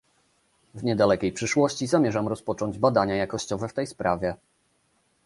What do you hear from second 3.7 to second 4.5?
tej sprawie